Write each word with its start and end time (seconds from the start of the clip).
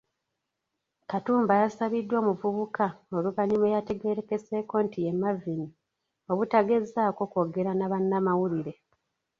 Katumba 1.09 1.53
yasabiddwa 1.61 2.15
omuvubuka 2.21 2.85
oluvannyuma 3.17 3.65
eyategeerekese 3.69 4.55
nti 4.85 4.97
ye 5.05 5.11
Marvin, 5.21 5.61
obutagezaako 6.31 7.23
kwogera 7.31 7.71
na 7.75 7.85
bannamawulire. 7.91 8.73